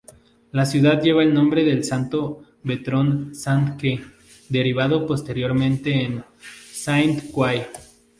La 0.51 0.65
ciudad 0.65 0.99
lleva 1.03 1.21
el 1.21 1.31
nombre 1.31 1.63
del 1.63 1.83
santo 1.83 2.41
bretón 2.63 3.35
Zant 3.35 3.79
Ke, 3.79 4.03
derivado 4.49 5.05
posteriormente 5.05 5.91
en 6.03 6.23
Saint-Quay. 6.71 7.63